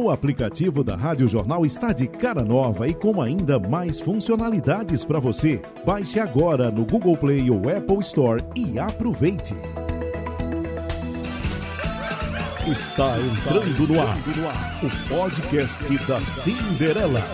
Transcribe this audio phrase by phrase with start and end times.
[0.00, 5.18] O aplicativo da Rádio Jornal está de cara nova e com ainda mais funcionalidades para
[5.18, 5.60] você.
[5.84, 9.56] Baixe agora no Google Play ou Apple Store e aproveite.
[12.64, 14.16] Está entrando no ar
[14.84, 17.24] o podcast da Cinderela.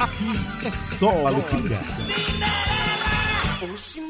[0.00, 1.78] Aqui é só alegria.
[3.62, 4.00] Oxi,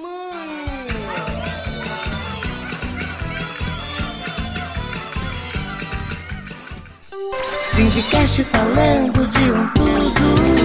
[7.64, 10.57] Sindicast falando de um tudo.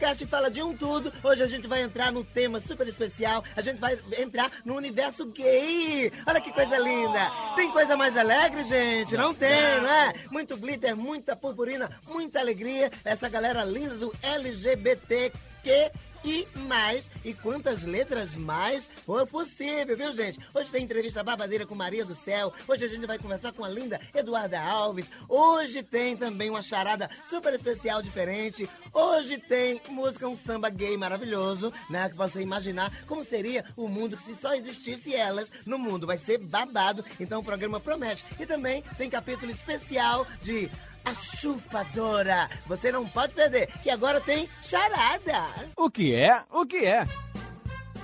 [0.00, 3.44] Sindicast fala de um tudo, hoje a gente vai entrar num tema super especial.
[3.54, 6.10] A gente vai entrar no universo gay.
[6.26, 7.30] Olha que coisa linda.
[7.54, 9.14] Tem coisa mais alegre, gente?
[9.14, 10.14] Não tem, né?
[10.30, 12.90] Muito glitter, muita purpurina, muita alegria.
[13.04, 15.92] Essa galera linda do LGBTQ
[16.24, 17.04] e mais.
[17.24, 20.40] E quantas letras mais for possível, viu, gente?
[20.54, 22.52] Hoje tem entrevista babadeira com Maria do Céu.
[22.66, 25.06] Hoje a gente vai conversar com a linda Eduarda Alves.
[25.28, 28.68] Hoje tem também uma charada super especial, diferente.
[28.92, 32.08] Hoje tem música, um samba gay maravilhoso, né?
[32.08, 36.06] Que você imaginar como seria o mundo se só existisse elas no mundo.
[36.06, 37.04] Vai ser babado.
[37.18, 38.24] Então o programa promete.
[38.38, 40.70] E também tem capítulo especial de
[41.04, 42.48] a chupadora.
[42.66, 45.44] Você não pode perder, que agora tem charada.
[45.76, 46.42] O que é?
[46.50, 47.06] O que é?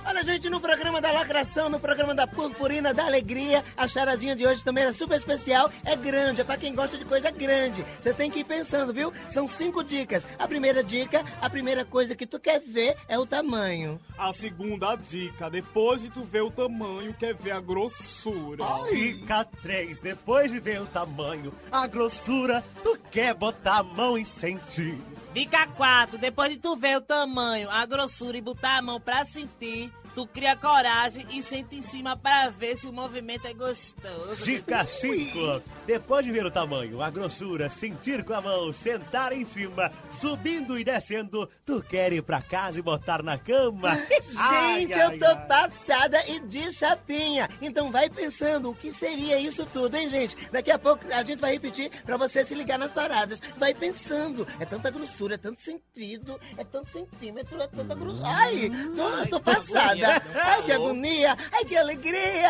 [0.07, 4.47] Olha, gente, no programa da lacração, no programa da purpurina, da alegria, a charadinha de
[4.47, 7.83] hoje também é super especial, é grande, é pra quem gosta de coisa grande.
[7.99, 9.11] Você tem que ir pensando, viu?
[9.29, 10.25] São cinco dicas.
[10.39, 13.99] A primeira dica, a primeira coisa que tu quer ver é o tamanho.
[14.17, 18.63] A segunda dica, depois de tu ver o tamanho, quer ver a grossura.
[18.89, 24.23] Dica 3, depois de ver o tamanho, a grossura, tu quer botar a mão e
[24.23, 24.97] sentir.
[25.37, 26.17] Dica 4.
[26.17, 30.25] Depois de tu ver o tamanho, a grossura e botar a mão pra sentir, tu
[30.25, 34.43] cria coragem e senta em cima pra ver se o movimento é gostoso.
[34.43, 39.45] Dica 5, depois de ver o tamanho, a grossura, sentir com a mão, sentar em
[39.45, 43.89] cima, subindo e descendo, tu quer ir pra casa e botar na cama.
[44.35, 45.45] Ai, Gente, ai, eu tô ai.
[45.45, 47.47] passada e de chapinha.
[47.61, 50.35] Então vai pensando o que seria isso tudo, hein, gente?
[50.51, 53.39] Daqui a pouco a gente vai repetir pra você se ligar nas paradas.
[53.55, 54.47] Vai pensando.
[54.59, 58.27] É tanta grossura, é tanto sentido, é tanto centímetro, é tanta grossura.
[58.27, 60.06] Ai, tô, eu tô passada.
[60.35, 61.37] Ai, que agonia.
[61.51, 62.49] Ai, que alegria.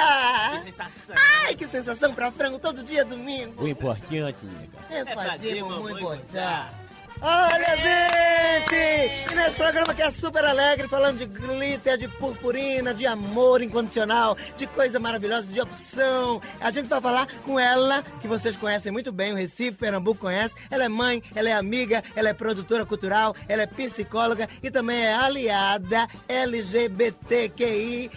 [0.58, 1.16] Que sensação.
[1.46, 3.64] Ai, que sensação pra frango todo dia domingo.
[3.64, 4.78] O importante, nega.
[4.90, 6.74] É fazer fazer mamãe mamãe botar.
[7.22, 9.32] Olha, gente!
[9.32, 14.38] E nesse programa que é super alegre, falando de glitter, de purpurina, de amor incondicional,
[14.56, 16.40] de coisa maravilhosa, de opção.
[16.62, 20.54] A gente vai falar com ela, que vocês conhecem muito bem, o Recife, Pernambuco conhece.
[20.70, 25.04] Ela é mãe, ela é amiga, ela é produtora cultural, ela é psicóloga e também
[25.04, 28.12] é aliada LGBTQI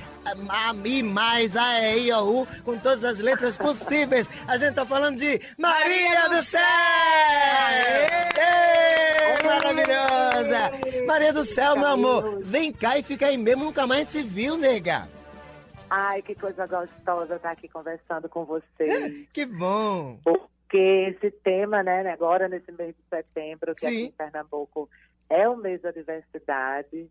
[0.85, 4.29] e mais a e i o u com todas as letras possíveis.
[4.47, 6.61] A gente tá falando de Maria do Céu!
[9.45, 10.71] Maravilhosa!
[11.07, 14.57] Maria do Céu, meu amor, vem cá e fica aí mesmo, nunca mais se viu,
[14.57, 15.09] nega.
[15.89, 19.27] Ai, que coisa gostosa estar aqui conversando com vocês.
[19.33, 20.19] Que bom!
[20.23, 20.79] Porque
[21.17, 23.87] esse tema, né, agora nesse mês de setembro, que Sim.
[23.87, 24.89] aqui em Pernambuco
[25.29, 27.11] é o mês da diversidade.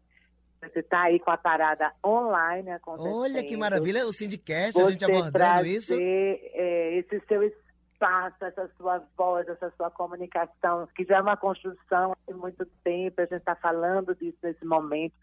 [0.62, 3.16] Você está aí com a parada online acontecendo.
[3.16, 5.94] Olha que maravilha, o Sindicast, a Você gente abordando trazer, isso.
[5.97, 12.14] é, esse seu espaço, essa sua voz, essa sua comunicação, que já é uma construção
[12.28, 15.14] há muito tempo, a gente está falando disso nesse momento.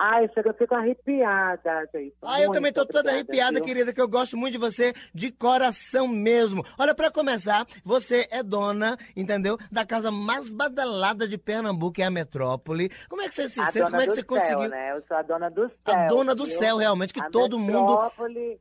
[0.00, 2.14] Ai, chega, eu fico arrepiada, gente.
[2.22, 3.64] Ah, eu também tô toda arrepiada, viu?
[3.64, 6.64] querida, que eu gosto muito de você de coração mesmo.
[6.78, 9.58] Olha, pra começar, você é dona, entendeu?
[9.72, 12.92] Da casa mais badalada de Pernambuco, que é a Metrópole.
[13.08, 13.90] Como é que você se a sente?
[13.90, 14.68] Como é que você céu, conseguiu?
[14.68, 14.92] né?
[14.92, 15.76] Eu sou a dona do céu.
[15.86, 16.58] A dona do viu?
[16.58, 17.90] céu, realmente, que a todo mundo.
[17.90, 18.60] Metrópole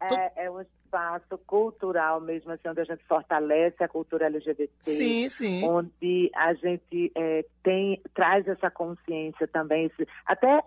[0.00, 4.70] É, é um espaço cultural mesmo, assim, onde a gente fortalece a cultura LGBT.
[4.82, 5.64] Sim, sim.
[5.64, 10.62] Onde a gente é, tem, traz essa consciência também, esse- até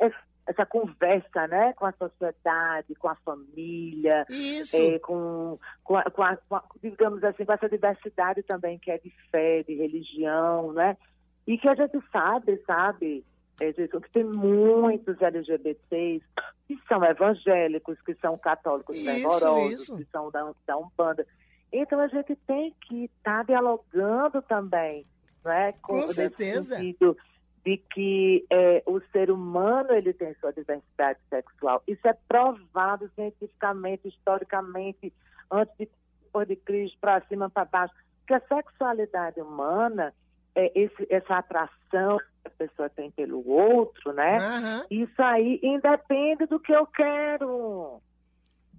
[0.48, 4.76] essa conversa né, com a sociedade, com a família, Isso.
[4.76, 8.92] é, com, com, a, com a- com a- digamos assim, com essa diversidade também que
[8.92, 10.98] é de fé, de religião, né?
[11.48, 13.24] E que a gente sabe, sabe,
[13.60, 16.26] é, Jesus, que tem muitos LGBTs
[16.68, 19.98] que são evangélicos, que são católicos Isso, fervorosos, isso.
[19.98, 21.26] que são da, da Umbanda.
[21.72, 25.06] Então a gente tem que estar dialogando também,
[25.44, 25.74] não é?
[25.82, 26.76] Com nesse certeza.
[26.76, 27.18] sentido
[27.64, 31.84] de que é, o ser humano ele tem sua diversidade sexual.
[31.88, 35.14] Isso é provado cientificamente, historicamente,
[35.52, 35.90] antes de
[36.32, 37.94] depois de Cristo, para cima, para baixo.
[38.26, 40.14] Que a sexualidade humana
[40.56, 44.38] é, esse, essa atração que a pessoa tem pelo outro, né?
[44.40, 44.86] Aham.
[44.90, 48.02] Isso aí independe do que eu quero.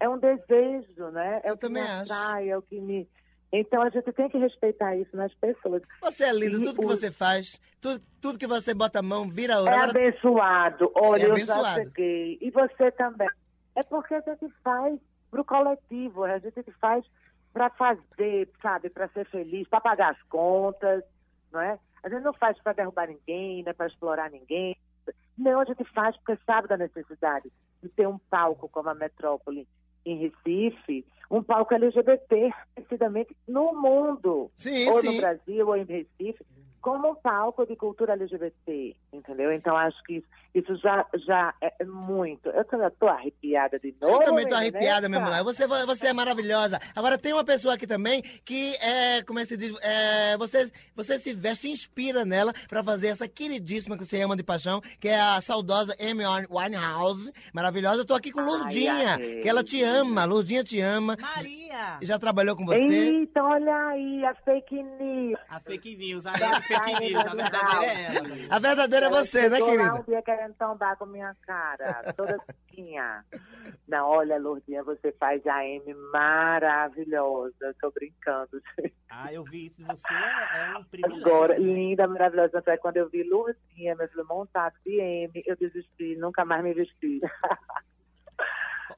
[0.00, 1.40] É um desejo, né?
[1.44, 2.12] É Eu o que também me acho.
[2.12, 3.08] atrai, é o que me.
[3.52, 5.82] Então a gente tem que respeitar isso nas pessoas.
[6.00, 9.02] Você é lindo, E tudo que o- você faz, tudo, tudo que você bota a
[9.02, 9.70] mão, vira ouro.
[9.70, 10.90] É Agora, abençoado.
[10.94, 12.38] Olha, É eu já cheguei.
[12.40, 13.28] E você também.
[13.76, 14.98] É porque a gente faz
[15.30, 17.04] pro coletivo, a gente faz
[17.52, 21.04] para fazer, sabe, para ser feliz, para pagar as contas,
[21.52, 21.78] não é?
[22.02, 24.76] A gente não faz para derrubar ninguém, não é para explorar ninguém.
[25.37, 27.50] Não, a gente faz porque sabe da necessidade
[27.82, 29.66] de ter um palco como a Metrópole
[30.04, 35.06] em Recife, um palco LGBT, decididamente, no mundo sim, ou sim.
[35.06, 36.44] no Brasil ou em Recife,
[36.82, 39.52] como um palco de cultura LGBT, entendeu?
[39.52, 42.49] Então acho que isso, isso já, já é muito.
[42.50, 42.64] Eu
[42.99, 44.17] tô arrepiada de novo.
[44.17, 45.17] Eu também tô menina, arrepiada, né?
[45.17, 45.44] minha mulher.
[45.44, 46.81] Você, você é maravilhosa.
[46.94, 50.70] Agora, tem uma pessoa aqui também que, é, como é que se diz, é, você,
[50.94, 54.81] você se veste, se inspira nela pra fazer essa queridíssima que você ama de paixão,
[54.99, 57.32] que é a saudosa Amy Winehouse.
[57.55, 58.00] Maravilhosa.
[58.00, 59.40] Eu tô aqui com Ai, Lourdinha, amei.
[59.40, 60.25] que ela te ama.
[60.25, 61.17] Lourdinha te ama.
[61.20, 61.99] Maria!
[62.02, 62.81] Já trabalhou com você.
[62.81, 65.38] Eita, olha aí, a fake news.
[65.49, 66.32] A fake news, a
[66.80, 68.28] fake news, a verdadeira é ela.
[68.50, 69.94] A verdadeira é você, né, querida?
[69.94, 73.24] um dia querendo tombar com minha cara, toda suquinha.
[73.88, 77.54] Não, olha, Lourdinha, você faz a M maravilhosa.
[77.60, 78.62] Eu tô brincando.
[79.10, 81.26] Ah, eu vi isso de você, é um privilégio.
[81.26, 82.58] Agora, linda, maravilhosa.
[82.58, 86.62] É que quando eu vi Lourdinha, meu filho montado de M, eu desisti, nunca mais
[86.62, 87.20] me vesti.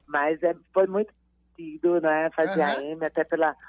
[0.07, 1.13] Mas é, foi muito
[1.57, 2.29] divertido, né?
[2.35, 2.81] Fazer a Aham.
[2.83, 3.59] M, até pela, pe-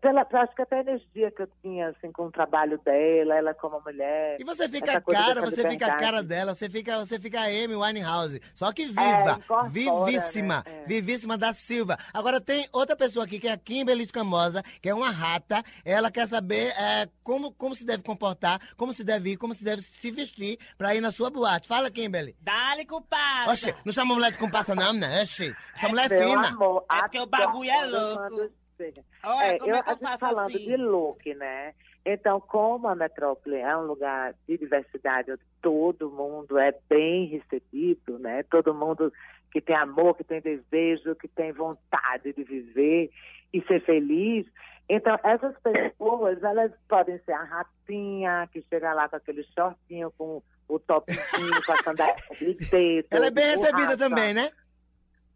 [0.00, 0.26] pela.
[0.30, 3.80] Acho que até a energia que eu tinha, assim, com o trabalho dela, ela como
[3.80, 4.36] mulher.
[4.40, 7.74] E você fica cara, você fica a cara dela, você fica, você fica a Amy
[7.76, 8.40] Winehouse.
[8.54, 10.82] Só que É, viva, incorpora, vivíssima, né?
[10.82, 10.86] É.
[10.86, 11.96] vivíssima da Silva.
[12.12, 15.62] Agora tem outra pessoa aqui, que é a Kimberly Escamosa, que é uma rata.
[15.84, 19.64] Ela quer saber é, como, como se deve comportar, como se deve ir, como se
[19.64, 21.68] deve se vestir pra ir na sua boate.
[21.68, 22.36] Fala, Kimberly.
[22.40, 23.52] Dá-lhe, compadre.
[23.52, 25.22] Oxe, não chama mulher de comparsa não, né?
[25.22, 26.48] Oxe, essa mulher é fina.
[26.48, 28.50] amor, É porque o bagulho é louco.
[28.78, 29.02] Chega.
[29.24, 30.64] Olha, É, como eu, é que eu faço falando assim?
[30.64, 31.74] de look, né?
[32.06, 38.18] Então, como a metrópole é um lugar de diversidade, onde todo mundo é bem recebido,
[38.18, 38.42] né?
[38.44, 39.12] Todo mundo
[39.52, 43.10] que tem amor, que tem desejo, que tem vontade de viver
[43.52, 44.46] e ser feliz.
[44.88, 50.42] Então, essas pessoas, elas podem ser a ratinha, que chega lá com aquele shortinho, com
[50.66, 53.08] o topzinho, com a sandália de dedo.
[53.10, 53.96] Ela é bem recebida borracha.
[53.98, 54.50] também, né?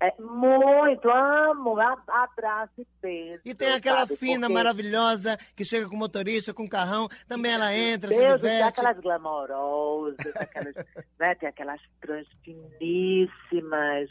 [0.04, 1.76] É muito, amo,
[2.08, 3.40] abraço e beijo.
[3.44, 4.16] E tem aquela sabe?
[4.16, 7.08] fina, Porque- maravilhosa, que chega com motorista, com carrão.
[7.28, 8.80] Também ela entra, se Deus, tem diverte.
[8.80, 10.74] aquelas glamorosas, aquelas,
[11.20, 14.10] né, tem aquelas trans finíssimas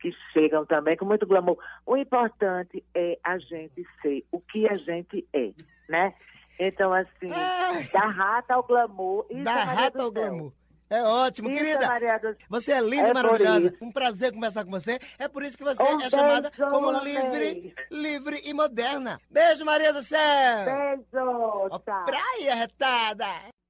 [0.00, 1.56] que chegam também com muito glamour.
[1.86, 5.52] O importante é a gente ser o que a gente é,
[5.88, 6.12] né?
[6.58, 7.84] Então, assim, Ai.
[7.92, 9.24] da rata ao glamour.
[9.30, 10.52] Isso Da é rata ao glamour.
[10.92, 11.84] É ótimo, Isso querida.
[11.86, 13.74] é Maria do Você é linda e É maravilhosa.
[13.80, 14.98] Um prazer conversar com você.
[15.18, 19.18] É por isso que você Um é chamada como livre, livre e moderna.
[19.30, 20.64] Beijo, Maria do Céu.
[20.66, 21.26] Beijo,
[21.70, 23.24] Ó, praia retada.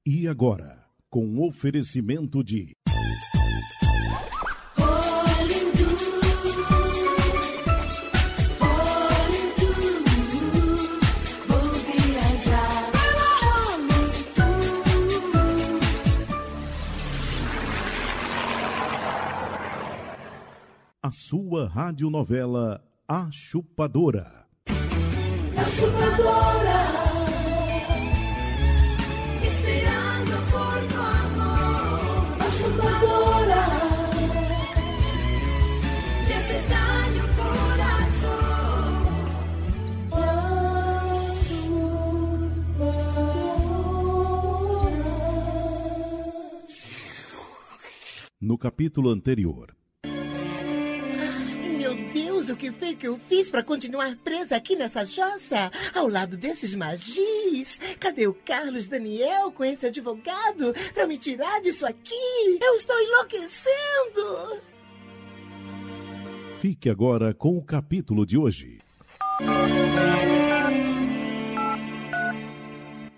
[0.04, 2.74] E agora, com oferecimento de
[21.32, 24.46] sua radionovela A Chupadora.
[25.54, 26.80] La chupadora,
[29.42, 32.36] esperando por tu amor.
[32.38, 33.64] La chupadora,
[36.26, 39.14] te haces daño corazón.
[40.10, 40.36] La
[41.48, 42.92] chupadora.
[48.38, 49.74] No capítulo anterior,
[52.52, 55.72] o que foi que eu fiz pra continuar presa aqui nessa jossa?
[55.94, 57.78] Ao lado desses magis?
[57.98, 62.58] Cadê o Carlos Daniel com esse advogado pra me tirar disso aqui?
[62.60, 64.62] Eu estou enlouquecendo!
[66.62, 68.80] fique agora com o capítulo de hoje.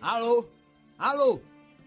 [0.01, 0.49] Alô?
[0.99, 1.41] Alô?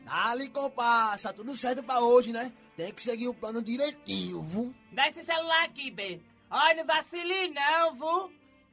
[0.05, 2.53] Dali, compassa, tudo certo pra hoje, né?
[2.75, 4.71] Tem que seguir o plano direitinho, viu?
[4.91, 6.21] Dá esse celular aqui, B.
[6.49, 8.31] Olha, não vacile não, vu.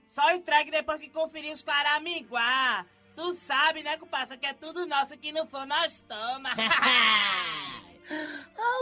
[0.09, 2.87] Só entregue depois que conferir os Caraminguá.
[3.16, 6.50] Tu sabe, né, comparsa, que é tudo nosso, que não for nós toma.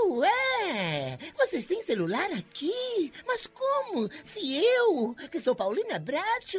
[0.04, 1.18] Oh, é?
[1.36, 3.12] Vocês têm celular aqui?
[3.26, 4.08] Mas como?
[4.24, 6.58] Se eu, que sou Paulina Bracho,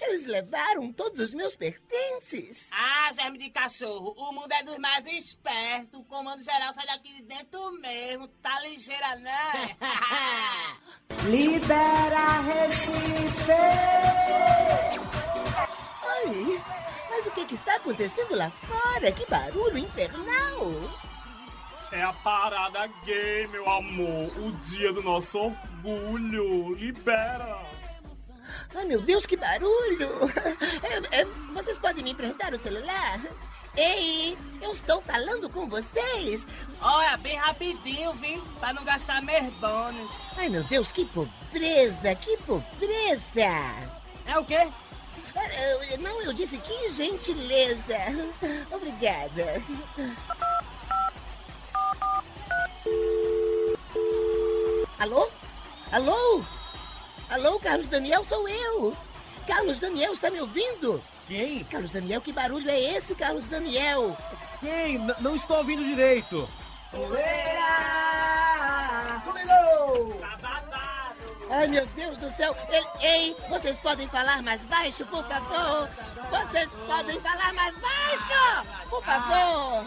[0.00, 2.68] eles levaram todos os meus pertences.
[2.70, 6.00] Ah, germe de cachorro, o mundo é dos mais espertos.
[6.00, 8.28] O comando geral sai daqui de dentro mesmo.
[8.28, 9.76] Tá ligeira, né?
[11.26, 13.52] Libera Recife!
[16.02, 16.62] Ai,
[17.10, 19.10] mas o que, que está acontecendo lá fora?
[19.10, 20.70] Que barulho infernal!
[21.94, 24.30] É a parada gay, meu amor.
[24.38, 26.74] O dia do nosso orgulho.
[26.74, 27.56] Libera.
[28.74, 30.08] Ai, meu Deus, que barulho!
[31.12, 31.24] É, é,
[31.54, 33.20] vocês podem me emprestar o celular?
[33.76, 36.44] Ei, eu estou falando com vocês!
[36.80, 38.42] Olha, bem rapidinho, viu?
[38.60, 40.10] Pra não gastar meus bônus.
[40.36, 42.14] Ai, meu Deus, que pobreza!
[42.16, 43.40] Que pobreza!
[44.26, 44.68] É o quê?
[45.36, 47.96] É, eu- Não, eu disse que gentileza!
[48.70, 49.62] Obrigada!
[54.98, 55.28] Alô?
[55.92, 56.42] Alô?
[57.30, 58.96] Alô, Carlos Daniel, sou eu!
[59.46, 61.02] Carlos Daniel, está me ouvindo?
[61.26, 61.64] Quem?
[61.64, 64.16] Carlos Daniel, que barulho é esse, Carlos Daniel?
[64.60, 64.96] Quem?
[64.96, 66.48] N- não estou ouvindo direito.
[66.90, 67.24] Comigo!
[71.56, 72.56] Ai, meu Deus do céu!
[72.68, 75.88] Ele- Ei, vocês podem falar mais baixo, por favor?
[76.30, 78.66] Vocês podem falar mais baixo?
[78.90, 79.86] Por favor!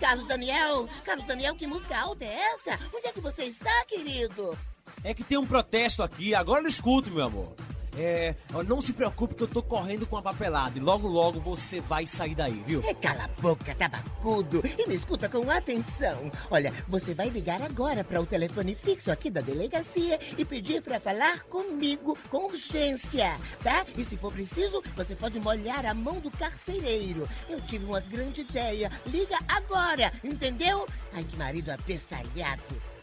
[0.00, 2.78] Carlos Daniel, Carlos Daniel, que música alta é essa?
[2.94, 4.56] Onde é que você está, querido?
[5.04, 7.54] É que tem um protesto aqui, agora eu escuto, meu amor.
[7.96, 8.34] É,
[8.66, 12.06] não se preocupe que eu tô correndo com a papelada e logo logo você vai
[12.06, 12.82] sair daí, viu?
[12.84, 16.30] É, cala a boca, tabacudo, e me escuta com atenção.
[16.50, 21.00] Olha, você vai ligar agora para o telefone fixo aqui da delegacia e pedir para
[21.00, 23.84] falar comigo com urgência, tá?
[23.96, 27.28] E se for preciso, você pode molhar a mão do carcereiro.
[27.48, 28.90] Eu tive uma grande ideia.
[29.06, 30.86] Liga agora, entendeu?
[31.12, 32.97] Ai, que marido abestalhado.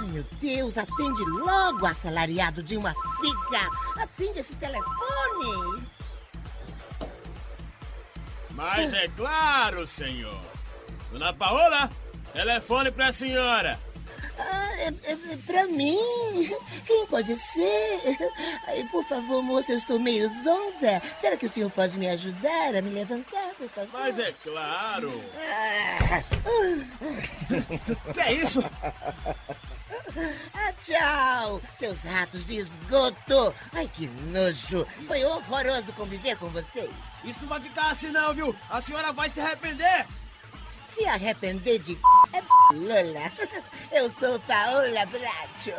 [0.00, 4.02] Ai, meu Deus, atende logo, assalariado de uma figa.
[4.02, 5.86] Atende esse telefone.
[8.50, 10.40] Mas é claro, senhor.
[11.12, 11.90] Dona Paola,
[12.32, 13.78] telefone pra senhora.
[14.38, 15.98] Ah, é, é, é pra mim?
[16.86, 18.00] Quem pode ser?
[18.66, 21.02] Ai, por favor, moça, eu estou meio zonza.
[21.20, 24.00] Será que o senhor pode me ajudar a me levantar, por favor?
[24.00, 25.22] Mas é claro.
[25.36, 26.22] Ah,
[28.14, 28.62] Que é isso?
[30.54, 33.54] Ah, tchau, seus ratos de esgoto.
[33.72, 34.86] Ai, que nojo.
[35.06, 36.90] Foi horroroso conviver com vocês.
[37.24, 38.54] Isso não vai ficar assim não, viu?
[38.68, 40.06] A senhora vai se arrepender.
[40.94, 41.96] Se arrepender de
[42.32, 43.32] é Lola.
[43.92, 45.76] Eu sou Paola Bracho.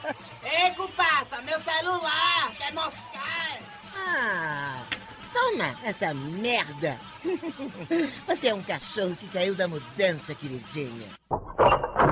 [0.42, 3.58] Ei, passa meu celular, quer moscar?
[3.94, 4.82] Ah,
[5.34, 6.98] toma essa merda.
[8.26, 11.08] Você é um cachorro que caiu da mudança, queridinha.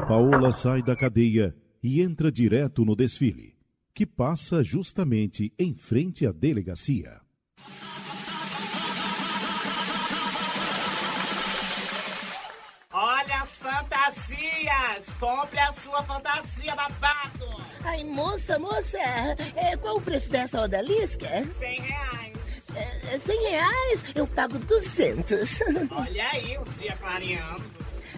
[0.09, 3.55] Paola sai da cadeia e entra direto no desfile,
[3.95, 7.21] que passa justamente em frente à delegacia.
[12.93, 15.09] Olha as fantasias!
[15.19, 17.63] Compre a sua fantasia, babado!
[17.85, 18.99] Ai, moça, moça,
[19.57, 21.45] é, qual o preço dessa odalisca?
[21.59, 22.32] 100 reais.
[22.75, 24.05] É, é 100 reais?
[24.15, 25.61] Eu pago 200.
[25.91, 27.63] Olha aí o dia clareando.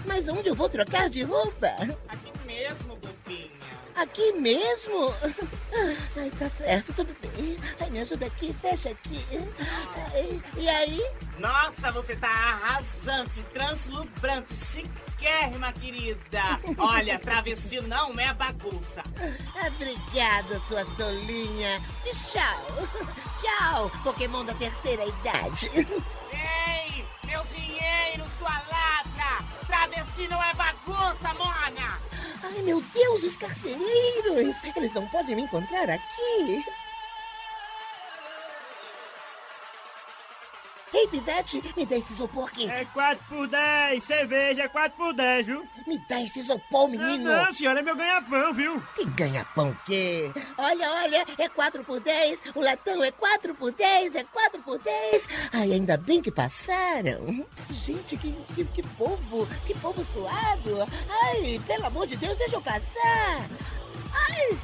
[0.05, 1.69] Mas onde eu vou trocar de roupa?
[2.09, 3.51] Aqui mesmo, bobinha.
[3.95, 5.15] Aqui mesmo?
[6.17, 7.59] Ai, tá certo, tudo bem.
[7.81, 9.25] Ai, me ajuda aqui, fecha aqui.
[10.13, 11.01] Ai, e aí?
[11.39, 16.61] Nossa, você tá arrasante, translumbrante, chiquérrima, querida.
[16.79, 19.03] Olha, travesti não é bagunça.
[19.67, 21.83] Obrigada, sua tolinha.
[22.05, 22.67] E tchau.
[23.41, 25.71] Tchau, Pokémon da terceira idade.
[25.75, 29.45] Ei, meu dinheiro, sua ladra!
[29.67, 31.99] Travesti não é bagunça, mona!
[32.47, 34.61] Ai, meu Deus, os carcereiros!
[34.77, 36.65] Eles não podem me encontrar aqui.
[40.95, 42.71] Ei, Pivete, me dá esse isopor aqui.
[42.71, 45.67] É 4 por 10, cerveja é 4 por 10, viu?
[45.89, 47.25] Me dá esse isopor, menino.
[47.25, 48.81] Não, senhora, é meu ganha-pão, viu?
[48.95, 50.31] Que ganha pão o quê?
[50.57, 54.79] Olha, olha, é 4 por 10, o latão é 4 por 10, é 4 por
[54.79, 55.29] 10.
[55.53, 57.45] Ai, ainda bem que passaram.
[57.71, 60.87] Gente, que, que, que povo, que povo suado.
[61.09, 63.49] Ai, pelo amor de Deus, deixa eu passar.
[64.13, 64.57] Ai,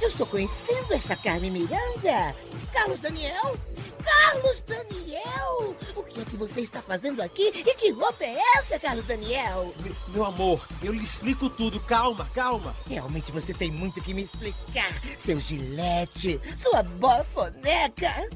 [0.00, 2.34] eu estou conhecendo esta Carmen Miranda.
[2.72, 3.56] Carlos Daniel?
[4.04, 5.76] Carlos Daniel!
[5.96, 7.48] O que é que você está fazendo aqui?
[7.48, 9.74] E que roupa é essa, Carlos Daniel?
[9.80, 11.80] Meu, meu amor, eu lhe explico tudo.
[11.80, 12.74] Calma, calma.
[12.86, 18.28] Realmente você tem muito que me explicar, seu gilete, sua bofoneca.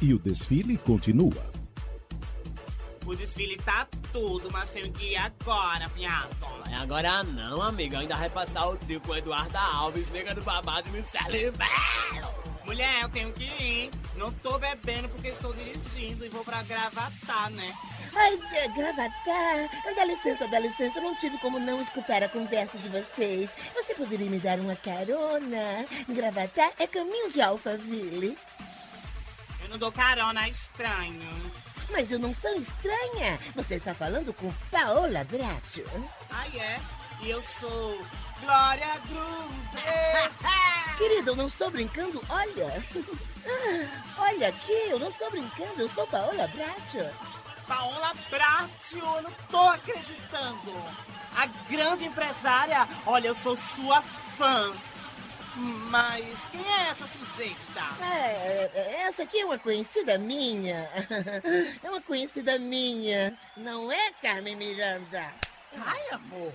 [0.00, 1.57] E o desfile continua.
[3.08, 6.28] O desfile tá tudo, mas tenho que ir agora, viado.
[6.62, 8.00] Vai agora não, amiga.
[8.00, 12.34] Ainda vai passar o trio com Eduarda Alves, nega do babado me Belo.
[12.66, 13.90] Mulher, eu tenho que ir.
[14.14, 17.74] Não tô bebendo porque estou dirigindo e vou pra Gravatar, né?
[18.14, 22.76] Ai, é, Gravatar, dá licença, dá licença, eu não tive como não escutar a conversa
[22.76, 23.48] de vocês.
[23.74, 25.86] Você poderia me dar uma carona?
[26.06, 28.36] Gravatar é caminho de Alphaville.
[29.62, 31.67] Eu não dou carona a estranhos.
[31.90, 33.38] Mas eu não sou estranha.
[33.54, 35.84] Você está falando com Paola Bracho.
[36.30, 36.80] Ah, é?
[37.20, 37.98] E eu sou
[38.40, 39.54] Glória Groove.
[40.98, 42.22] Querida, eu não estou brincando.
[42.28, 42.84] Olha.
[44.18, 45.80] Olha aqui, eu não estou brincando.
[45.80, 47.10] Eu sou Paola Bracho.
[47.66, 50.72] Paola Bracho, eu não tô acreditando.
[51.36, 52.88] A grande empresária.
[53.06, 54.72] Olha, eu sou sua fã.
[55.56, 57.80] Mas quem é essa sujeita?
[58.02, 60.88] É, essa aqui é uma conhecida minha.
[61.82, 63.36] É uma conhecida minha.
[63.56, 65.32] Não é, Carmen Miranda?
[65.76, 66.52] Ai, amor.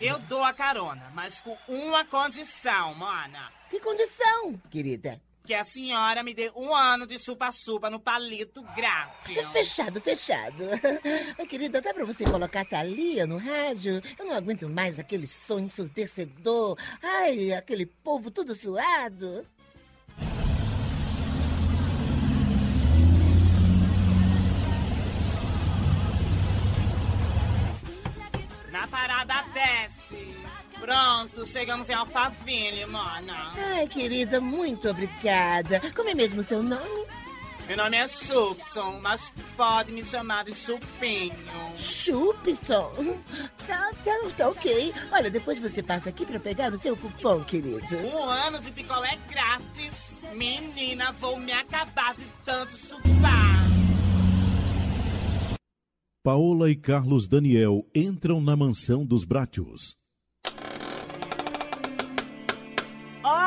[0.00, 3.52] Eu dou a carona, mas com uma condição, mana.
[3.70, 5.20] Que condição, querida?
[5.46, 9.46] Que a senhora me dê um ano de chupa-chupa no palito grátis.
[9.48, 10.64] Fechado, fechado.
[11.46, 14.00] Querida, dá pra você colocar a Thalia no rádio?
[14.18, 16.78] Eu não aguento mais aquele som ensurdecedor.
[17.02, 19.46] Ai, aquele povo todo suado.
[28.72, 30.03] Na parada desce.
[30.84, 33.52] Pronto, chegamos em Alphaville, mana.
[33.56, 35.80] Ai, querida, muito obrigada.
[35.96, 37.06] Como é mesmo seu nome?
[37.66, 41.32] Meu nome é Chupson, mas pode me chamar de Chupinho.
[41.74, 43.16] Chupson?
[43.66, 44.92] Tá, tá, tá ok.
[45.10, 47.96] Olha, depois você passa aqui pra pegar o seu cupom, querido.
[47.96, 50.12] Um ano de picolé grátis.
[50.34, 53.64] Menina, vou me acabar de tanto chupar.
[56.22, 59.96] Paola e Carlos Daniel entram na mansão dos Bratios.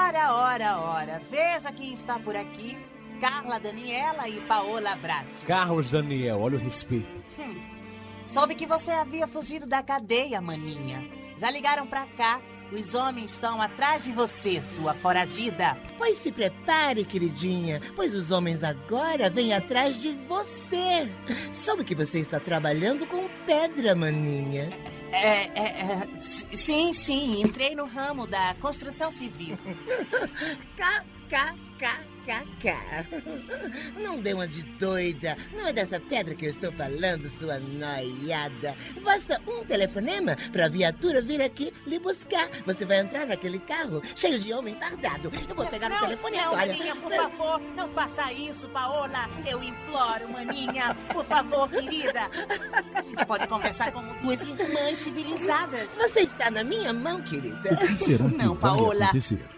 [0.08, 1.22] Ora, ora, ora.
[1.30, 2.78] Veja quem está por aqui.
[3.20, 5.46] Carla Daniela e Paola Bratti.
[5.46, 7.22] Carlos Daniel, olha o respeito.
[7.38, 7.62] Hum.
[8.26, 11.04] Soube que você havia fugido da cadeia, maninha.
[11.38, 12.40] Já ligaram pra cá.
[12.72, 15.78] Os homens estão atrás de você, sua foragida.
[15.98, 21.10] Pois se prepare, queridinha, pois os homens agora vêm atrás de você.
[21.54, 24.70] Soube que você está trabalhando com pedra, maninha.
[25.12, 29.58] É, é, é, sim, sim, entrei no ramo da construção civil.
[30.76, 33.06] cá, cá, cá, cá.
[33.98, 35.38] Não dê uma de doida.
[35.54, 38.76] Não é dessa pedra que eu estou falando, sua noiada.
[39.02, 42.50] Basta um telefonema para a viatura vir aqui lhe buscar.
[42.66, 45.32] Você vai entrar naquele carro cheio de homem fardado.
[45.48, 46.68] Eu vou pegar não, o telefone não, agora.
[46.68, 49.30] Maninha, por favor, não faça isso, Paola.
[49.46, 50.96] Eu imploro, maninha.
[51.14, 52.30] Por favor, querida.
[52.94, 55.90] A gente pode conversar como duas irmãs civilizadas.
[55.96, 57.74] Você está na minha mão, querida.
[57.74, 59.06] O que será que Não, vai Paola.
[59.06, 59.57] acontecer?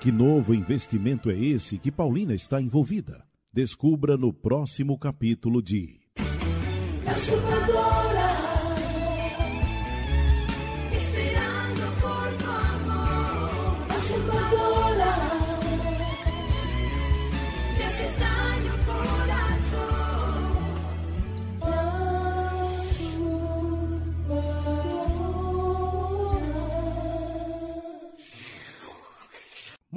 [0.00, 3.24] Que novo investimento é esse que Paulina está envolvida?
[3.52, 5.98] Descubra no próximo capítulo de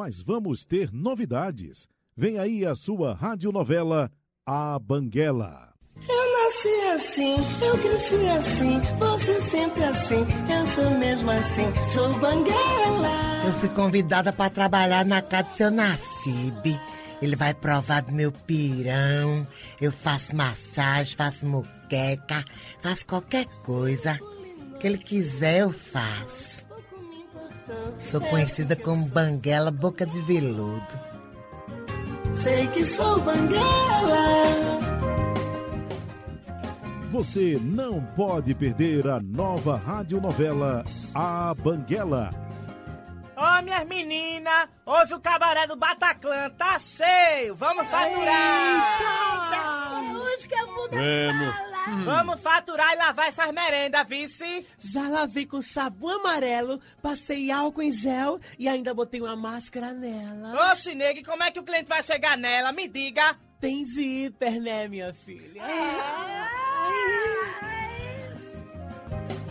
[0.03, 1.87] Mas vamos ter novidades.
[2.17, 4.11] Vem aí a sua radionovela
[4.43, 5.75] A Banguela.
[6.09, 13.45] Eu nasci assim, eu cresci assim, você sempre assim, eu sou mesmo assim, sou banguela.
[13.45, 16.79] Eu fui convidada para trabalhar na casa do seu Nassib.
[17.21, 19.45] Ele vai provar do meu pirão.
[19.79, 22.43] Eu faço massagem, faço moqueca,
[22.81, 24.19] faço qualquer coisa
[24.79, 26.50] que ele quiser eu faço.
[27.99, 30.81] Sou conhecida como Banguela Boca de Veludo.
[32.33, 34.81] Sei que sou Banguela.
[37.11, 42.40] Você não pode perder a nova radionovela A Banguela.
[43.35, 47.55] Ô, minhas meninas, hoje o cabaré do Bataclan tá cheio.
[47.55, 48.99] Vamos faturar.
[48.99, 51.55] Eita, hoje que a muda Vamos.
[51.55, 51.71] fala.
[52.05, 54.67] Vamos faturar e lavar essas merendas, vice.
[54.77, 60.71] Já lavei com sabão amarelo, passei álcool em gel e ainda botei uma máscara nela.
[60.71, 62.71] Oxe, nega, e como é que o cliente vai chegar nela?
[62.71, 63.35] Me diga.
[63.59, 65.61] Tem zíper, né, minha filha?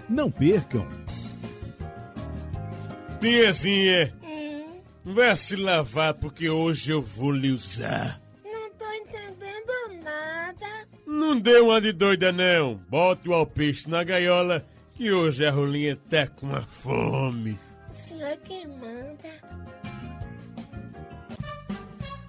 [0.08, 0.86] Não percam.
[3.20, 4.14] Tiazinha,
[5.04, 8.18] vai se lavar porque hoje eu vou lhe usar.
[8.42, 10.66] Não tô entendendo nada.
[11.06, 12.76] Não dê uma de doida, não.
[12.88, 17.59] Bote o alpiste na gaiola, que hoje a rolinha tá com uma fome.
[17.90, 19.28] O senhor é quem manda.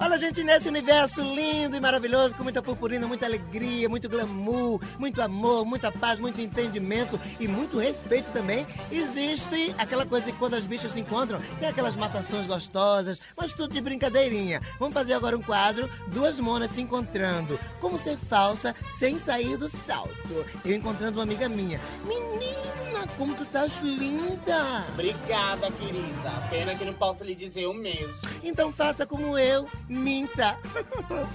[0.04, 5.22] Olha, gente, nesse universo lindo e maravilhoso, com muita purpurina, muita alegria, muito glamour, muito
[5.22, 10.64] amor, muita paz, muito entendimento e muito respeito também, existe aquela coisa de quando as
[10.64, 14.60] bichas se encontram, tem aquelas matações gostosas, mas tudo de brincadeirinha.
[14.80, 17.60] Vamos fazer agora um quadro, duas monas se encontrando.
[17.80, 20.46] Como ser falsa sem sair do salto.
[20.66, 21.80] Eu encontrando uma amiga minha.
[22.06, 24.84] Menina, como tu estás linda!
[24.94, 26.32] Obrigada, querida.
[26.50, 28.16] Pena que não posso lhe dizer o mesmo.
[28.44, 30.58] Então faça como eu, minta.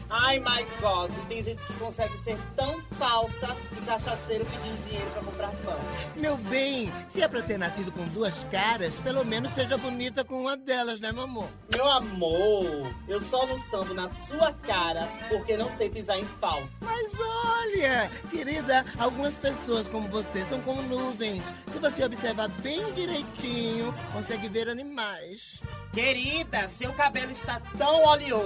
[0.09, 5.23] Ai, my God, tem gente que consegue ser tão falsa e cachaceiro pedindo dinheiro pra
[5.23, 5.79] comprar pão.
[6.17, 10.41] Meu bem, se é pra ter nascido com duas caras, pelo menos seja bonita com
[10.41, 11.49] uma delas, né, amor?
[11.71, 16.69] Meu amor, eu só não sambo na sua cara porque não sei pisar em falso.
[16.81, 21.45] Mas olha, querida, algumas pessoas como você são como nuvens.
[21.69, 25.61] Se você observar bem direitinho, consegue ver animais.
[25.93, 28.46] Querida, seu cabelo está tão oleoso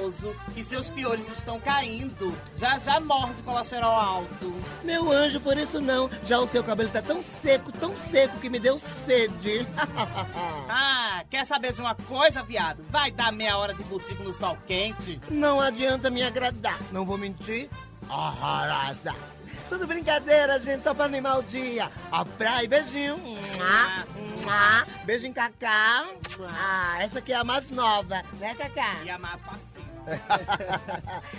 [0.55, 2.35] que seus piolhos estão caindo.
[2.57, 4.55] Já já morre de colesterol alto.
[4.83, 6.11] Meu anjo, por isso não.
[6.25, 9.67] Já o seu cabelo tá tão seco, tão seco que me deu sede.
[10.73, 12.85] Ah, quer saber de uma coisa, viado?
[12.91, 15.21] Vai dar meia hora de botico no sol quente?
[15.29, 17.69] Não adianta me agradar, não vou mentir.
[18.09, 19.15] Horrorosa.
[19.69, 21.91] Tudo brincadeira, gente, só pra animar o dia.
[22.11, 23.17] Ó, praia e beijinho.
[23.19, 24.87] Mua, mua.
[25.05, 26.09] Beijo em Cacá.
[26.49, 28.97] Ah, essa aqui é a mais nova, né, Cacá?
[29.05, 29.70] E a mais passiva.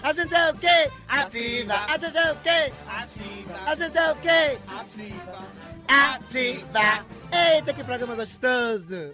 [0.03, 0.91] A gente é o quê?
[1.07, 1.73] Ativa.
[1.87, 2.73] A gente é o quê?
[2.87, 3.59] Ativa.
[3.65, 4.57] A gente é o quê?
[4.67, 5.39] Ativa.
[5.87, 7.05] Ativa.
[7.31, 9.13] Eita, que programa gostoso.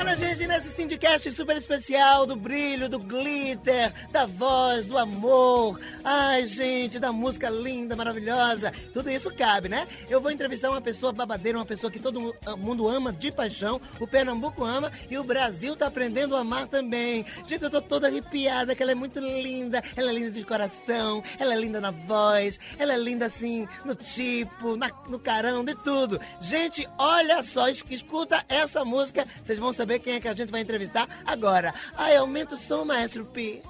[0.00, 5.78] Olha, gente, nesse Syndicast super especial do brilho, do glitter, da voz, do amor.
[6.04, 8.72] Ai, gente, da música linda, maravilhosa.
[8.94, 9.88] Tudo isso cabe, né?
[10.08, 13.80] Eu vou entrevistar uma pessoa babadeira, uma pessoa que todo ah, mundo ama de paixão,
[13.98, 17.26] o Pernambuco ama e o Brasil tá aprendendo a amar também.
[17.44, 19.82] Gente, eu tô toda arrepiada, que ela é muito linda.
[19.96, 23.96] Ela é linda de coração, ela é linda na voz, ela é linda assim, no
[23.96, 26.20] tipo, na- no carão, de tudo.
[26.40, 30.50] Gente, olha só, es- escuta essa música, vocês vão saber quem é que a gente
[30.50, 31.72] vai entrevistar agora.
[31.96, 33.62] Ai, aumenta o som, maestro Pi.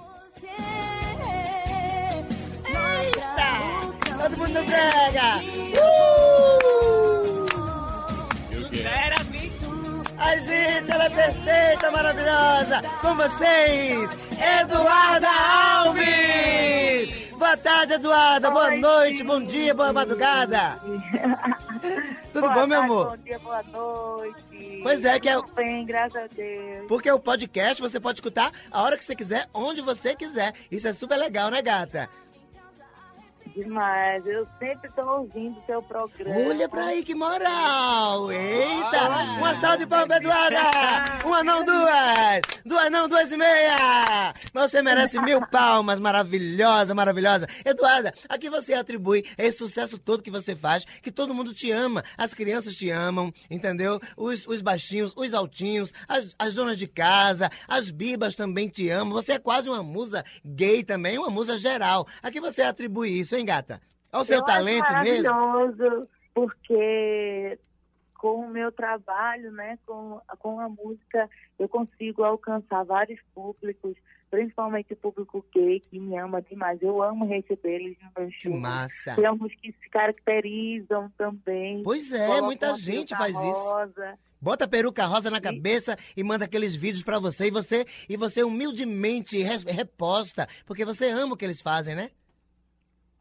[2.64, 3.48] Eita!
[4.22, 5.38] Todo mundo brega!
[5.76, 6.08] Uh!
[8.84, 9.18] Era.
[10.20, 12.82] Ai, gente, ela é perfeita, maravilhosa!
[13.00, 14.10] Com vocês,
[14.60, 17.17] Eduarda Alves!
[17.38, 18.50] Boa tarde, Eduarda!
[18.50, 20.78] Boa noite, bom dia, boa madrugada!
[22.32, 23.10] Tudo Boa bom, meu tarde, amor?
[23.10, 24.80] Bom dia, boa noite.
[24.82, 26.86] Pois é, que é- Tudo bem, graças a Deus.
[26.88, 30.52] Porque o podcast você pode escutar a hora que você quiser, onde você quiser.
[30.70, 32.08] Isso é super legal, né, gata?
[33.56, 34.24] Demais.
[34.26, 36.48] Eu sempre estou ouvindo o seu programa.
[36.50, 38.30] Olha pra aí que moral!
[38.30, 39.08] Eita!
[39.38, 40.60] Uma salva de palmas, Eduarda!
[41.24, 42.40] Uma não, duas!
[42.64, 44.34] Duas não, duas e meia!
[44.58, 47.46] Você merece mil palmas, maravilhosa, maravilhosa!
[47.64, 51.70] Eduarda, a que você atribui esse sucesso todo que você faz, que todo mundo te
[51.70, 54.00] ama, as crianças te amam, entendeu?
[54.16, 59.12] Os, os baixinhos, os altinhos, as, as donas de casa, as bibas também te amam.
[59.14, 62.08] Você é quase uma musa gay também, uma musa geral.
[62.20, 63.80] A que você atribui isso, hein, gata?
[64.10, 65.32] Ao seu Eu acho talento mesmo?
[65.32, 67.58] maravilhoso, porque
[68.18, 73.94] com o meu trabalho, né, com, com a música, eu consigo alcançar vários públicos,
[74.30, 76.80] principalmente o público gay, que me ama demais.
[76.82, 78.58] Eu amo receber eles no meu Que show.
[78.58, 79.14] massa!
[79.14, 81.82] Tem alguns que se caracterizam também.
[81.82, 83.44] Pois é, muita gente faz isso.
[83.44, 84.18] rosa.
[84.40, 88.16] Bota a peruca rosa na cabeça e manda aqueles vídeos pra você e você e
[88.16, 92.10] você humildemente reposta, porque você ama o que eles fazem, né?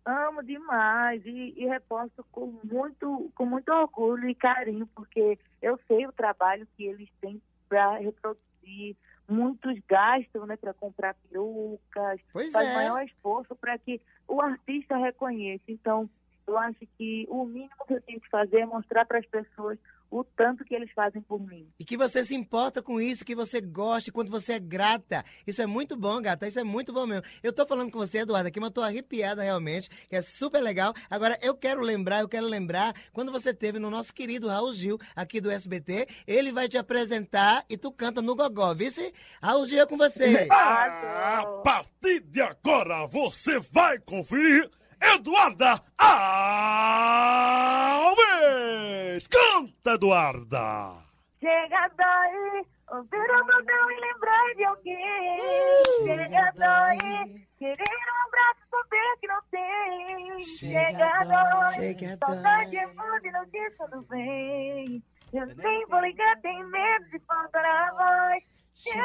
[0.06, 6.06] Amo demais e, e reposto com muito, com muito orgulho e carinho, porque eu sei
[6.08, 8.96] o trabalho que eles têm para reproduzir.
[9.28, 12.74] Muitos gastam né, para comprar perucas, Pois faz é.
[12.74, 15.64] maior esforço para que o artista reconheça.
[15.68, 16.10] Então,
[16.48, 19.78] eu acho que o mínimo que eu tenho que fazer é mostrar para as pessoas
[20.10, 21.68] o tanto que eles fazem por mim.
[21.80, 25.24] E que você se importa com isso, que você gosta, quando você é grata.
[25.46, 26.48] Isso é muito bom, gata.
[26.48, 27.24] Isso é muito bom mesmo.
[27.44, 30.62] Eu tô falando com você, Eduardo, aqui, mas eu tô arrepiada realmente, que é super
[30.62, 30.94] legal.
[31.10, 34.98] Agora, eu quero lembrar, eu quero lembrar, quando você teve no nosso querido Raul Gil,
[35.16, 39.14] aqui do SBT, ele vai te apresentar e tu canta no gogó, vice?
[39.42, 40.48] Raul Gil é com você.
[40.52, 44.70] A partir de agora você vai conferir
[45.02, 46.48] Eduarda Alves!
[49.28, 50.96] Canta, Eduarda!
[51.40, 55.40] Chega dói, ouvir o botão e lembrar de alguém.
[56.06, 60.40] Chega dói, Querer um abraço, saber que não tem.
[60.42, 65.04] Chega a saudade é foda e não diz quando vem.
[65.34, 68.44] Eu nem vou ligar, tem medo de faltar a voz.
[68.78, 68.98] Chega.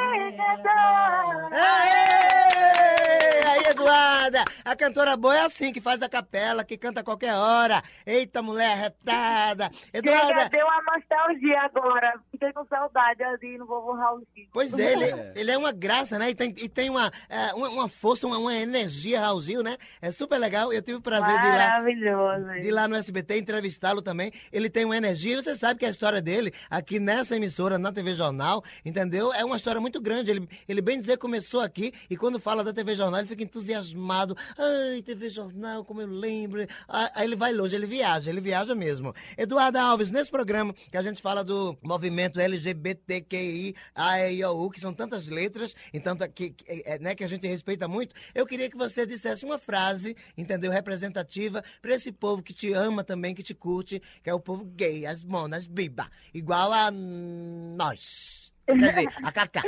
[1.51, 3.43] Aê!
[3.43, 4.43] Aí, Eduarda!
[4.63, 7.81] A cantora boa é assim, que faz a capela, que canta a qualquer hora.
[8.05, 9.71] Eita, mulher arretada!
[9.91, 10.49] Chega, Eduarda!
[10.49, 12.13] deu uma nostalgia agora.
[12.31, 14.47] Fiquei com saudade ali no vovô Raulzinho.
[14.53, 16.29] Pois é, ele, ele é uma graça, né?
[16.29, 19.77] E tem, e tem uma, é, uma, uma força, uma, uma energia, Raulzinho, né?
[19.99, 20.71] É super legal.
[20.71, 21.67] Eu tive o prazer de ir lá.
[21.69, 22.61] Maravilhoso.
[22.61, 24.31] De ir lá no SBT entrevistá-lo também.
[24.51, 27.91] Ele tem uma energia, e você sabe que a história dele, aqui nessa emissora, na
[27.91, 29.33] TV Jornal, entendeu?
[29.33, 30.29] É uma história muito grande.
[30.29, 34.35] Ele, ele bem dizer começou aqui, e quando fala da TV Jornal, ele fica entusiasmado.
[34.57, 36.67] Ai, TV Jornal, como eu lembro.
[36.87, 39.13] Ah, Aí ele vai longe, ele viaja, ele viaja mesmo.
[39.37, 45.27] Eduardo Alves, nesse programa que a gente fala do movimento LGBTQI, AEIOU, que são tantas
[45.27, 49.05] letras, então que, que, é, né, que a gente respeita muito, eu queria que você
[49.05, 54.01] dissesse uma frase, entendeu, representativa para esse povo que te ama também, que te curte,
[54.21, 58.42] que é o povo gay, as monas, biba, igual a nós.
[58.65, 59.61] Quer dizer, a Cacá.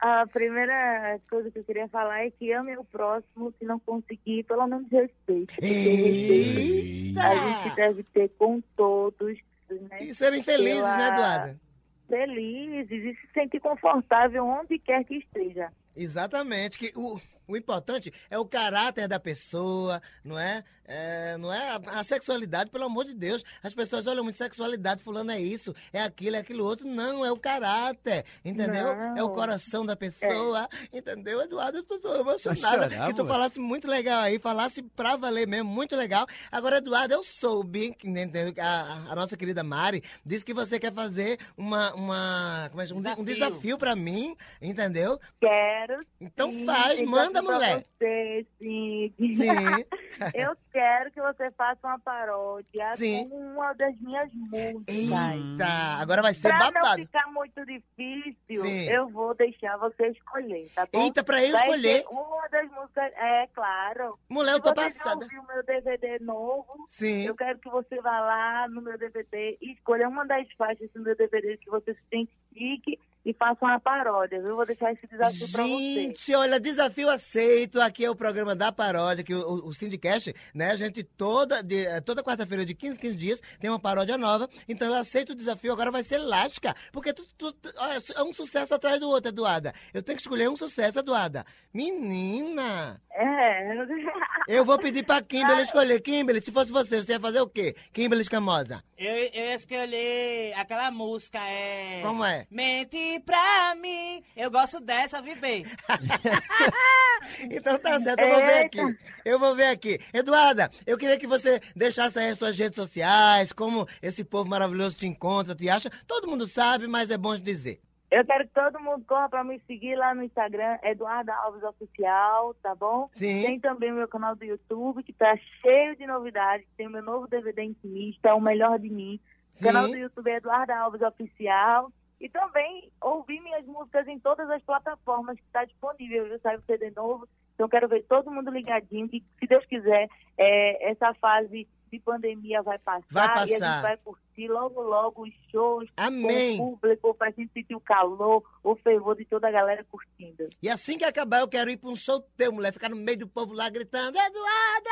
[0.00, 4.44] A primeira coisa que eu queria falar é que ame o próximo, se não conseguir,
[4.44, 5.54] pelo menos respeite.
[5.54, 9.38] Porque respeito a gente deve ter com todos.
[9.68, 9.98] Né?
[10.02, 11.60] E serem felizes, Pela- né, Eduarda?
[12.08, 15.70] Felizes e se sentir confortável onde quer que esteja.
[15.96, 20.62] Exatamente, que o, o importante é o caráter da pessoa, não é?
[20.90, 23.44] É, não é a, a sexualidade, pelo amor de Deus.
[23.62, 26.86] As pessoas olham muito sexualidade, fulano é isso, é aquilo, é aquilo outro.
[26.88, 28.96] Não, é o caráter, entendeu?
[28.96, 29.18] Não.
[29.18, 31.78] É o coração da pessoa, entendeu, Eduardo?
[31.78, 32.88] Eu tô, tô emocionada.
[32.90, 36.26] Chorar, que tu falasse muito legal aí, falasse pra valer mesmo, muito legal.
[36.50, 38.52] Agora, Eduardo, eu soube, que, entendeu?
[38.58, 42.86] A, a nossa querida Mari disse que você quer fazer uma, uma, como é, um,
[43.02, 43.24] de- um Desafio.
[43.48, 45.20] desafio pra mim, entendeu?
[45.38, 46.02] Quero.
[46.20, 47.84] Então sim, faz, manda, pra mulher.
[47.98, 49.12] Você, sim.
[49.18, 49.84] Sim.
[50.34, 53.28] Eu quero que você faça uma paródia Sim.
[53.28, 54.94] com uma das minhas músicas.
[54.94, 55.66] Eita,
[56.00, 57.02] agora vai ser pra não babado.
[57.02, 58.90] ficar muito difícil, Sim.
[58.90, 61.02] eu vou deixar você escolher, tá bom?
[61.04, 62.04] Eita, pra eu Vai escolher?
[62.10, 64.18] Uma das músicas, é claro.
[64.28, 65.22] Mulher, eu Se tô você já passada.
[65.24, 67.24] ouviu o meu DVD novo, Sim.
[67.26, 71.00] eu quero que você vá lá no meu DVD e escolha uma das faixas do
[71.02, 72.98] meu DVD que você se identifique
[73.30, 74.36] e faça uma paródia.
[74.36, 75.94] Eu vou deixar esse desafio pra você.
[75.94, 77.78] Gente, olha, desafio aceito.
[77.80, 80.70] Aqui é o programa da paródia, que o, o, Syndicast, né?
[80.70, 84.48] A gente toda, de- eh, toda quarta-feira de 15, 15 dias tem uma paródia nova.
[84.66, 86.74] Então eu aceito o desafio, agora vai ser lasca.
[86.90, 89.74] Porque tu, tu- tu- olha, é um sucesso atrás do outro, Eduarda.
[89.92, 91.44] Eu tenho que escolher um sucesso, Eduarda.
[91.74, 93.00] Menina!
[93.12, 93.68] É.
[94.48, 96.00] Eu vou pedir pra Kimberly escolher.
[96.00, 97.76] Kimberly, se fosse você, você ia fazer o quê?
[97.92, 98.82] Kimberly Escamosa.
[98.96, 102.00] Eu, eu escolhi aquela música, é...
[102.02, 102.46] Como é?
[102.50, 104.22] Mente pra mim.
[104.36, 105.64] Eu gosto dessa, viu, bem?
[107.50, 108.98] Então tá certo, eu vou ver aqui.
[109.24, 109.98] Eu vou ver aqui.
[110.14, 114.96] Eduarda, eu queria que você deixasse aí as suas redes sociais, como esse povo maravilhoso
[114.96, 115.90] te encontra, te acha.
[116.06, 117.80] Todo mundo sabe, mas é bom de dizer.
[118.10, 122.54] Eu quero que todo mundo corra pra me seguir lá no Instagram, Eduardo Alves Oficial,
[122.54, 123.10] tá bom?
[123.12, 123.42] Sim.
[123.42, 126.66] Tem também o meu canal do YouTube, que tá cheio de novidades.
[126.76, 129.20] Tem o meu novo DVD intimista, O Melhor de Mim.
[129.60, 131.92] O canal do YouTube é Eduardo Alves Oficial.
[132.20, 136.26] E também ouvir minhas músicas em todas as plataformas que está disponível.
[136.26, 137.28] Eu saio CD novo.
[137.54, 139.08] Então quero ver todo mundo ligadinho.
[139.08, 143.06] Que, se Deus quiser, é, essa fase de pandemia vai passar.
[143.10, 143.46] Vai E a passar.
[143.46, 146.58] gente vai curtir logo, logo os shows Amém.
[146.58, 150.48] com o público, pra gente sentir o calor, o fervor de toda a galera curtindo.
[150.62, 153.18] E assim que acabar, eu quero ir pra um show teu, mulher, ficar no meio
[153.18, 154.90] do povo lá gritando, Eduarda!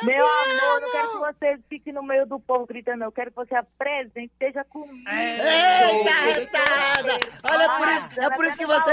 [0.00, 3.04] eu Meu te amor, amo!" não quero que você fique no meio do povo gritando,
[3.04, 5.08] eu quero que você apresente, esteja comigo.
[5.08, 7.12] Eita, retada!
[7.44, 8.90] Olha, é por isso, é por isso que você.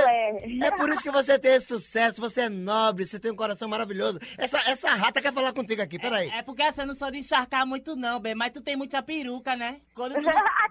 [0.63, 3.67] É por isso que você tem esse sucesso, você é nobre, você tem um coração
[3.69, 4.19] maravilhoso.
[4.37, 6.29] Essa, essa rata quer falar contigo aqui, peraí.
[6.29, 9.55] É porque você não sou de encharcar muito não, bem, mas tu tem muita peruca,
[9.55, 9.81] né?
[9.95, 10.21] Quando tu,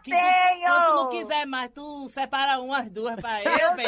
[0.02, 0.16] que tu-
[0.66, 3.86] quando tu não quiser mais, tu separa umas, duas pra eu, bem.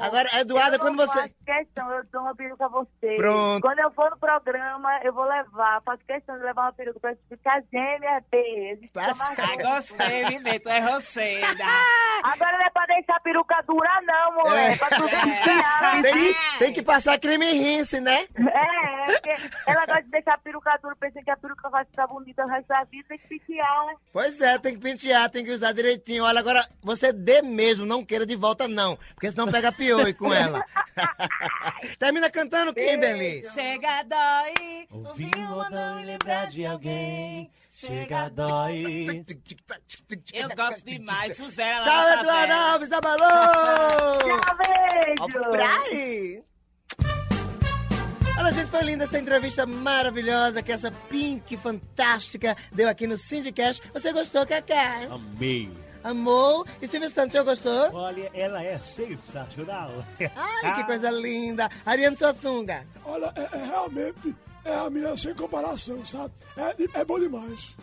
[0.00, 1.20] Agora, Eduarda, Eu quando não você.
[1.20, 3.16] faço questão, eu dou uma peruca a você.
[3.16, 3.62] Pronto.
[3.62, 5.80] Quando eu for no programa, eu vou levar.
[5.82, 8.90] Faço questão de levar uma peruca pra ficar gêmea dele.
[8.92, 10.60] Tá Ah, gostei, bem?
[10.60, 11.46] Tu é roceira.
[12.24, 14.72] Agora não é pra deixar a peruca dura, não, mulher.
[14.72, 14.76] É.
[14.76, 16.02] Pra tu desfiar.
[16.02, 18.26] Tem que, tem que passar creme rinse, né?
[18.36, 19.30] É, porque
[19.66, 22.48] ela gosta de deixar a peruca dura, pensando que a peruca vai ficar bonita o
[22.48, 23.86] resto da vida, tem que pentear.
[24.12, 26.24] Pois é, tem que pentear, tem que usar direitinho.
[26.24, 28.98] Olha, agora você dê mesmo, não queira de volta, não.
[29.14, 30.64] Porque senão pega pioi com ela.
[31.98, 33.42] Termina cantando, Kimberly.
[33.52, 34.86] Chega, dói.
[34.90, 37.50] Ouvir ou não lembrar de alguém.
[37.70, 39.24] Chega, dói.
[40.32, 41.82] Eu gosto demais, Suzela.
[41.82, 43.18] Tchau, Eduardo Alves, abalou!
[44.18, 45.14] Tchau, beijo!
[45.20, 46.42] Ó, pra aí.
[48.38, 53.82] Olha, gente, foi linda essa entrevista maravilhosa que essa Pink fantástica deu aqui no Syndicast.
[53.92, 55.02] Você gostou, Cacá?
[55.10, 55.70] Amei.
[56.02, 56.66] Amou?
[56.80, 57.94] E Silvio Santos, você gostou?
[57.94, 60.04] Olha, ela é sensacional.
[60.34, 61.70] Ai, que coisa linda.
[61.86, 62.84] Ariane Suassunga.
[63.04, 66.32] Olha, é, é realmente é a minha sem comparação, sabe?
[66.56, 67.74] É, é bom demais.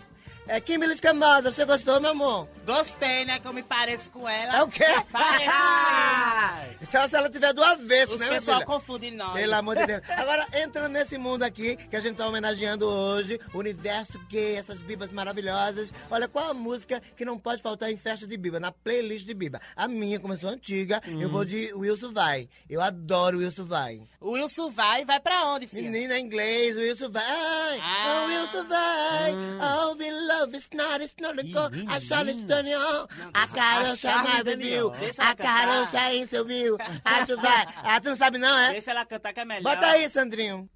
[0.51, 2.47] É, Kimberly Escamosa, você gostou, meu amor?
[2.65, 3.37] Gostei, né?
[3.39, 4.57] Que eu me pareço com ela.
[4.57, 4.83] É o quê?
[5.11, 5.45] Parece
[6.91, 8.65] Só se ela tiver do avesso, Os né, minha pessoal filha?
[8.65, 9.33] confundem nós.
[9.33, 10.01] Pelo amor de Deus.
[10.09, 14.79] Agora, entrando nesse mundo aqui, que a gente tá homenageando hoje, o universo gay, essas
[14.81, 15.93] bibas maravilhosas.
[16.09, 19.35] Olha, qual a música que não pode faltar em festa de biba, na playlist de
[19.35, 19.61] biba?
[19.75, 21.21] A minha começou antiga, Hum.
[21.21, 22.49] eu vou de Wilson Vai.
[22.67, 24.01] Eu adoro Wilson Vai.
[24.19, 25.83] O Wilson vai, vai pra onde, filho?
[25.91, 27.79] Menina inglês, Wilson vai.
[27.79, 28.23] Ah.
[28.25, 29.33] Oh, Wilson vai.
[29.61, 30.09] Oh, we
[30.39, 31.69] love is not, it's not a go.
[31.87, 33.07] A sala está on.
[33.33, 34.93] A caroça mais bebeu.
[35.17, 36.77] A caroça mil.
[37.03, 37.67] Ah, tu vai.
[37.83, 38.71] Ah, tu não sabe não, é?
[38.71, 39.63] Deixa ela cantar que é melhor.
[39.63, 40.69] Bota aí, Sandrinho.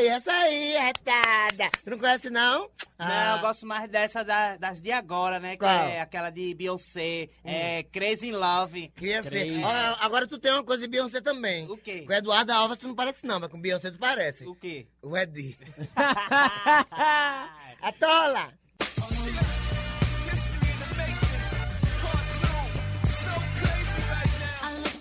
[0.00, 1.70] Aí, essa aí, retada.
[1.84, 2.70] Tu não conhece, não?
[2.98, 5.50] Não, eu gosto mais dessa da- das de agora, né?
[5.52, 5.70] Que Qual?
[5.70, 8.88] é aquela de Beyoncé, é Crazy in Love.
[8.96, 9.28] Queria ser.
[9.30, 9.62] Crazy.
[9.62, 11.70] Ó, agora tu tem uma coisa de Beyoncé também.
[11.70, 12.04] O quê?
[12.06, 14.46] Com Eduardo Alves tu não parece não, mas com Beyoncé tu parece.
[14.46, 14.86] O quê?
[15.02, 15.54] O Edi.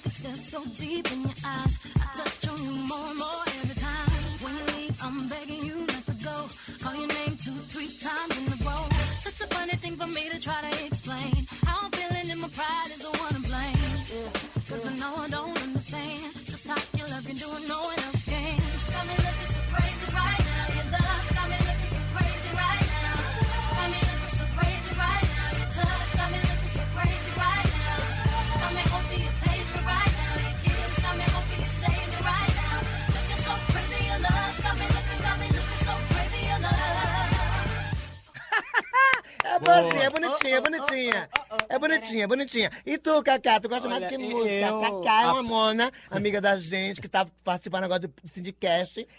[0.06, 1.78] A step so deep in your eyes.
[1.96, 3.49] I touch on you more and more
[5.10, 6.46] I'm begging you not to go.
[6.84, 8.86] Call your name two, three times in a row.
[9.26, 11.48] Such a funny thing for me to try to explain.
[11.66, 13.29] How I'm feeling and my pride is the one
[39.60, 41.30] boazinha, é bonitinha, é bonitinha.
[41.70, 42.72] É bonitinha, é bonitinha.
[42.86, 44.52] E tu, Cacá, tu gosta mais de que Olha, música?
[44.68, 48.08] eu- Cacá é uma mona, amiga da gente, que tá participando agora do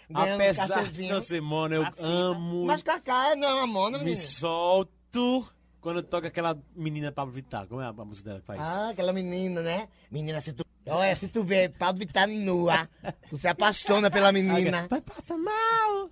[0.09, 2.65] um Apesar de não ser mono, eu amo.
[2.65, 4.21] Mas Cacá não é uma mona, Me menina.
[4.23, 5.47] solto
[5.79, 7.67] quando toca aquela menina Pablo Vittar.
[7.67, 8.59] Como é a música dela que faz?
[8.61, 9.87] Ah, aquela menina, né?
[10.09, 10.63] Menina, se tu...
[10.87, 12.89] Olha, se tu vê Pablo Vittar nua,
[13.29, 14.87] tu se apaixona pela menina.
[14.89, 16.09] Vai passar mal.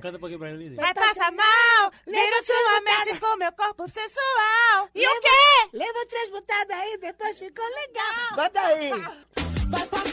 [0.00, 0.74] Canta um pouquinho pra ele.
[0.74, 4.88] Vai passar mal, vira sua mente com meu corpo sensual.
[4.94, 5.68] E o quê?
[5.72, 8.34] Leva três botadas aí, depois ficou legal.
[8.34, 8.90] Bota aí.
[9.68, 10.05] Vai passar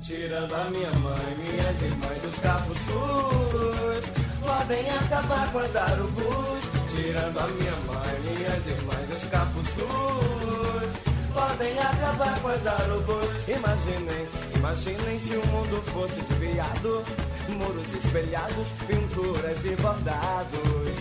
[0.00, 4.04] Tirando a minha mãe, minhas irmãs, os capos suros
[4.40, 6.60] podem acabar com as arubus.
[6.94, 13.48] Tirando a minha mãe, minhas irmãs, os capos suros podem acabar com as arubus.
[13.48, 17.04] Imaginem, imaginem se o mundo fosse de viado,
[17.50, 20.96] muros espelhados, pinturas e bordados.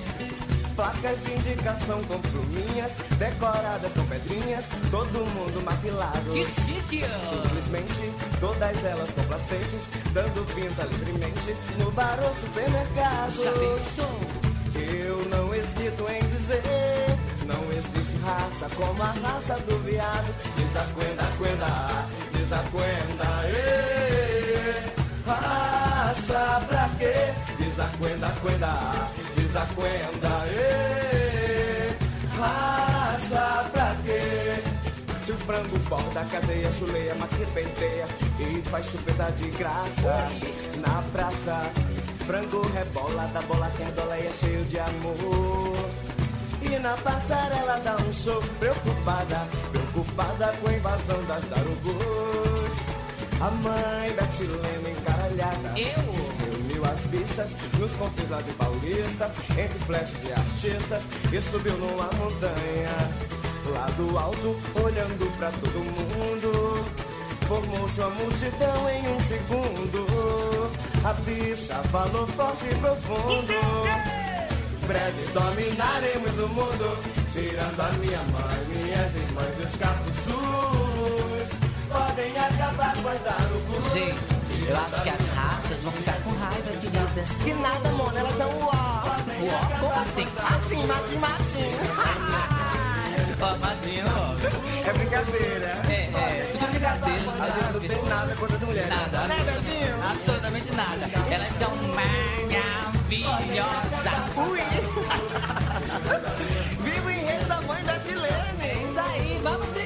[0.75, 6.33] Placas de indicação com pluminhas, decoradas com pedrinhas, todo mundo maquilado.
[6.33, 7.05] Que chique!
[7.31, 8.11] Simplesmente,
[8.41, 13.31] todas elas complacentes, dando pinta livremente no bar ou supermercado.
[13.41, 14.45] Já pensou?
[14.75, 16.24] Eu não hesito em
[18.25, 20.33] raça como a raça do viado.
[20.57, 24.75] Desacuenda, cuenda, desacuenda, ê.
[25.25, 27.33] Racha pra quê?
[27.57, 28.73] Desacuenda, cuenda,
[29.35, 31.95] desacuenda, ê.
[32.37, 34.63] Racha pra quê?
[35.25, 37.47] Se o frango borda, cadeia, chuleia, maquia,
[38.39, 40.29] E faz chupeta de graça
[40.77, 41.71] Na praça
[42.27, 45.75] Frango rebola, da bola que é cheio de amor
[46.61, 52.71] E na passarela dá um show Preocupada, preocupada com a invasão das tarugos
[53.41, 56.45] A mãe da chilena encaralhada Eu?
[56.45, 62.09] Reuniu as bichas nos confins lá de Paulista Entre flashes e artistas E subiu numa
[62.13, 63.35] montanha.
[63.73, 67.05] Lá do alto, olhando pra todo mundo
[67.47, 70.71] Formou-se uma multidão em um segundo.
[71.03, 73.53] A bicha falou forte e profundo.
[74.87, 81.43] Breve dominaremos o mundo Tirando a minha mãe e as irmãs e os capuçus
[81.91, 86.71] Podem acabar com as darucus Gente, eu acho que as rachas vão ficar com raiva,
[86.79, 88.69] querida Que nada, mona, elas dão o ó.
[88.71, 89.59] O ó?
[89.81, 90.25] Como assim?
[90.45, 91.75] Assim, matinho, matinho.
[93.41, 94.33] Ó, matinho, ó.
[94.87, 95.67] É brincadeira.
[95.89, 98.89] É, é, tudo brincadeira A gente não tem nada contra as mulheres.
[98.89, 99.93] Nada, né, Betinho?
[100.09, 101.05] Absolutamente nada.
[101.29, 102.85] Elas são maravilhosas.
[104.37, 104.61] Ui!
[109.45, 109.84] ¡Vamos,